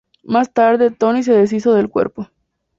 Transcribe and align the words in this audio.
Más 0.23 0.51
tarde 0.51 0.89
Tony 0.89 1.21
se 1.21 1.31
deshizo 1.33 1.75
del 1.75 1.87
cuerpo. 1.91 2.27